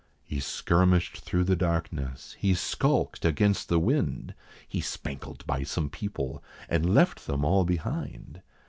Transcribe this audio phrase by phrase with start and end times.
[0.23, 4.33] He skirmished through the darkness, he skulked against the wind,
[4.67, 8.41] He spankled by some people, and left them all behind.